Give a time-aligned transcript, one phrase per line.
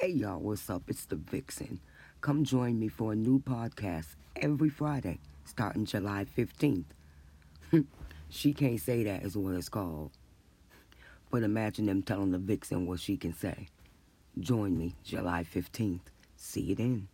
[0.00, 0.84] Hey y'all, what's up?
[0.86, 1.80] It's the Vixen.
[2.20, 6.84] Come join me for a new podcast every Friday, starting July 15th.
[8.28, 10.12] she can't say that is what it's called.
[11.32, 13.66] But imagine them telling the Vixen what she can say.
[14.38, 16.12] Join me July 15th.
[16.36, 17.08] See you then.